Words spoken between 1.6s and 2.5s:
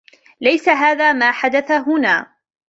هنا.